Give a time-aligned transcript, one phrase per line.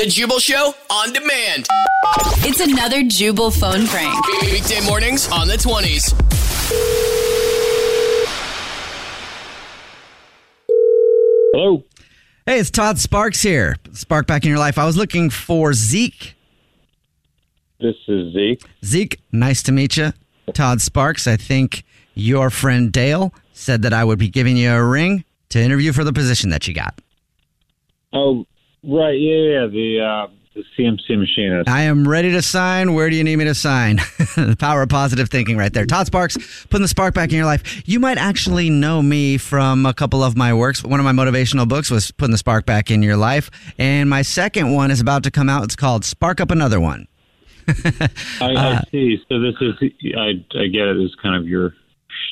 [0.00, 1.66] The Jubal Show on demand.
[2.38, 4.26] It's another Jubal phone prank.
[4.40, 6.14] Weekday mornings on the 20s.
[11.52, 11.84] Hello.
[12.46, 13.76] Hey, it's Todd Sparks here.
[13.92, 14.78] Spark back in your life.
[14.78, 16.34] I was looking for Zeke.
[17.78, 18.64] This is Zeke.
[18.82, 20.14] Zeke, nice to meet you.
[20.54, 24.82] Todd Sparks, I think your friend Dale said that I would be giving you a
[24.82, 26.98] ring to interview for the position that you got.
[28.14, 28.46] Oh,
[28.82, 29.12] right.
[29.18, 29.66] Yeah, yeah.
[29.66, 31.68] The uh, the CMC machinist.
[31.68, 32.92] I am ready to sign.
[32.94, 33.96] Where do you need me to sign?
[34.36, 35.86] the power of positive thinking right there.
[35.86, 36.36] Todd Sparks,
[36.70, 37.86] putting the spark back in your life.
[37.88, 40.82] You might actually know me from a couple of my works.
[40.82, 43.48] One of my motivational books was Putting the Spark Back in Your Life.
[43.78, 45.62] And my second one is about to come out.
[45.64, 47.06] It's called Spark Up Another One.
[47.68, 48.08] I,
[48.40, 49.18] I Uh, see.
[49.28, 49.74] So this is
[50.16, 51.74] I I get it as kind of your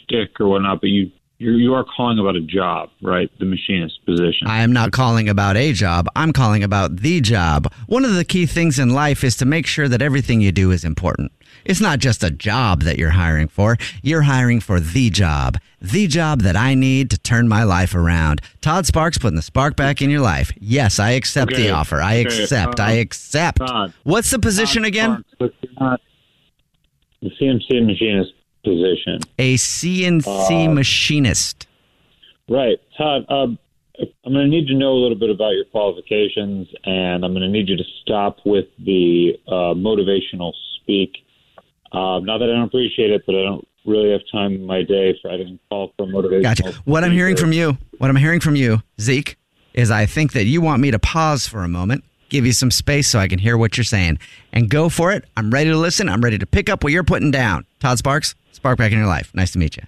[0.03, 3.31] shtick or whatnot, but you you you are calling about a job, right?
[3.39, 4.47] The machinist position.
[4.49, 6.09] I am not calling about a job.
[6.17, 7.73] I'm calling about the job.
[7.87, 10.71] One of the key things in life is to make sure that everything you do
[10.73, 11.33] is important.
[11.65, 13.77] It's not just a job that you're hiring for.
[14.03, 15.59] You're hiring for the job.
[15.81, 18.41] The job that I need to turn my life around.
[18.61, 20.51] Todd Sparks putting the spark back in your life.
[20.61, 22.01] Yes, I accept Okay, the offer.
[22.01, 22.81] I okay, accept.
[22.81, 23.59] uh, I accept.
[23.59, 25.25] Todd, What's the position Todd again?
[25.35, 25.99] Sparks, you're
[27.21, 28.33] the CMC machinist
[28.65, 29.21] position.
[29.39, 31.67] A CNC Uh, machinist.
[32.49, 33.25] Right, Todd.
[33.29, 33.59] Um,
[34.25, 37.43] I'm going to need to know a little bit about your qualifications, and I'm going
[37.43, 41.19] to need you to stop with the uh, motivational speak.
[41.93, 44.83] Uh, not that I don't appreciate it, but I don't really have time in my
[44.83, 46.43] day for I didn't call for motivational.
[46.43, 46.73] Gotcha.
[46.85, 49.37] What I'm hearing from you, what I'm hearing from you, Zeke,
[49.75, 52.71] is I think that you want me to pause for a moment, give you some
[52.71, 54.19] space so I can hear what you're saying,
[54.53, 55.25] and go for it.
[55.37, 56.09] I'm ready to listen.
[56.09, 57.65] I'm ready to pick up what you're putting down.
[57.81, 59.31] Todd Sparks, Spark Back in Your Life.
[59.35, 59.85] Nice to meet you.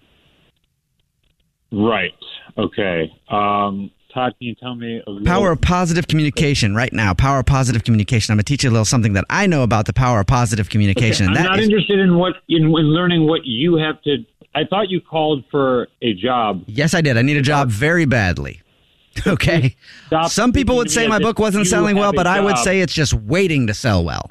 [1.73, 2.15] Right.
[2.57, 3.13] Okay.
[3.29, 5.27] Um, Todd, can you tell me a little?
[5.27, 7.13] Power of positive communication right now.
[7.13, 8.31] Power of positive communication.
[8.33, 10.29] I'm going to teach you a little something that I know about the power of
[10.29, 11.27] positive communication.
[11.27, 14.19] I'm that not is- interested in what in, in learning what you have to.
[14.55, 16.63] I thought you called for a job.
[16.69, 17.17] yes, I did.
[17.17, 18.63] I need a job very badly.
[19.27, 19.75] Okay.
[20.07, 22.41] Stop Some people would say speaking to me my book wasn't selling well, but I
[22.41, 24.25] would say it's just waiting to sell well.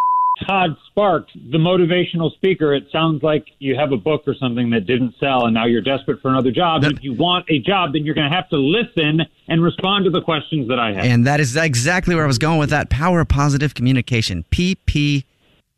[0.47, 2.73] Todd Sparks, the motivational speaker.
[2.73, 5.81] It sounds like you have a book or something that didn't sell, and now you're
[5.81, 6.83] desperate for another job.
[6.83, 10.05] And if you want a job, then you're going to have to listen and respond
[10.05, 11.03] to the questions that I have.
[11.03, 14.45] And that is exactly where I was going with that power of positive communication.
[14.50, 15.25] P P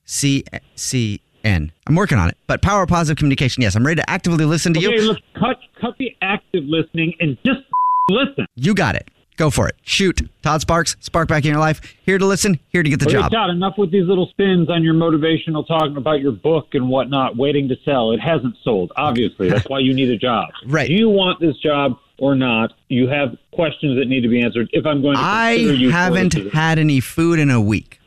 [0.06, 0.44] C
[0.76, 1.72] C N.
[1.88, 2.38] I'm working on it.
[2.48, 5.02] But power of positive communication, yes, I'm ready to actively listen to okay, you.
[5.02, 7.62] look, cut cut the active listening and just
[8.10, 8.46] listen.
[8.56, 9.10] You got it.
[9.42, 9.76] Go for it.
[9.82, 10.30] Shoot.
[10.44, 11.82] Todd Sparks, Spark Back in Your Life.
[12.06, 13.32] Here to listen, here to get the job.
[13.32, 17.38] Todd, enough with these little spins on your motivational talking about your book and whatnot,
[17.38, 18.12] waiting to sell.
[18.12, 19.50] It hasn't sold, obviously.
[19.50, 20.50] That's why you need a job.
[20.68, 20.88] Right.
[20.88, 22.74] Do you want this job or not?
[22.88, 24.70] You have questions that need to be answered.
[24.74, 28.00] If I'm going to I you haven't had any food in a week.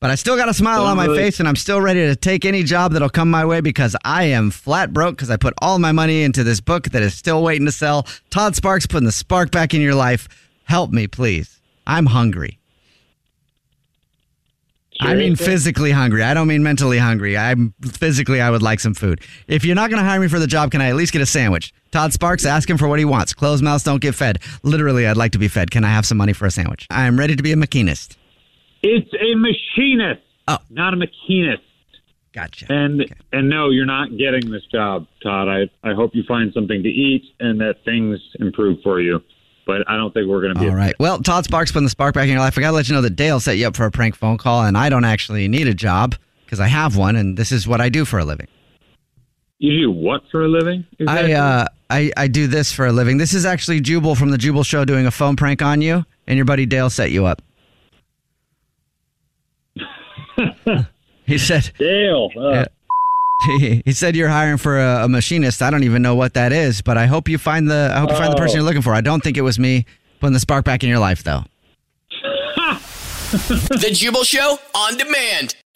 [0.00, 2.00] But I still got a smile Don't on my really- face, and I'm still ready
[2.06, 5.36] to take any job that'll come my way because I am flat broke because I
[5.36, 8.06] put all my money into this book that is still waiting to sell.
[8.30, 10.28] Todd Sparks putting the spark back in your life.
[10.64, 11.60] Help me, please.
[11.86, 12.58] I'm hungry.
[15.00, 16.24] I mean physically hungry.
[16.24, 17.36] I don't mean mentally hungry.
[17.36, 19.20] I'm physically I would like some food.
[19.46, 21.22] If you're not going to hire me for the job, can I at least get
[21.22, 21.72] a sandwich?
[21.92, 23.32] Todd Sparks, ask him for what he wants.
[23.32, 24.40] Closed mouths don't get fed.
[24.64, 25.70] Literally, I'd like to be fed.
[25.70, 26.86] Can I have some money for a sandwich?
[26.90, 28.17] I am ready to be a machinist.
[28.82, 30.58] It's a machinist, Oh.
[30.70, 31.62] not a machinist.
[32.32, 32.66] Gotcha.
[32.72, 33.12] And Okay.
[33.32, 35.48] and no, you're not getting this job, Todd.
[35.48, 39.20] I I hope you find something to eat and that things improve for you.
[39.66, 40.68] But I don't think we're going to be.
[40.68, 40.94] All right.
[40.98, 42.56] Well, Todd Sparks putting the spark back in your life.
[42.56, 44.38] I got to let you know that Dale set you up for a prank phone
[44.38, 46.14] call, and I don't actually need a job
[46.46, 48.46] because I have one, and this is what I do for a living.
[49.58, 50.86] You do what for a living?
[51.06, 53.18] I uh I, I do this for a living.
[53.18, 56.36] This is actually Jubal from the Jubal Show doing a phone prank on you, and
[56.36, 57.42] your buddy Dale set you up.
[61.26, 62.30] He said Dale.
[62.38, 62.64] Uh,
[63.58, 65.62] he, he said you're hiring for a, a machinist.
[65.62, 68.10] I don't even know what that is, but I hope you find the I hope
[68.10, 68.60] you find the person Oh.
[68.60, 68.94] you're looking for.
[68.94, 69.86] I don't think it was me
[70.20, 71.44] putting the spark back in your life though.
[73.30, 75.54] The Jubal Show on demand.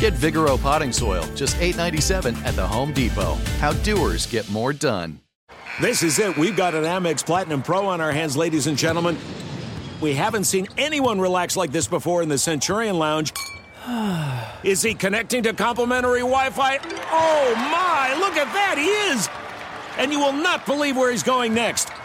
[0.00, 3.34] Get Vigoro potting soil, just $8.97 at the Home Depot.
[3.58, 5.20] How doers get more done.
[5.78, 6.38] This is it.
[6.38, 9.18] We've got an Amex Platinum Pro on our hands, ladies and gentlemen.
[10.00, 13.34] We haven't seen anyone relax like this before in the Centurion Lounge.
[14.64, 16.78] Is he connecting to complimentary Wi Fi?
[17.12, 19.28] Oh my, look at that, he is!
[19.98, 21.90] And you will not believe where he's going next.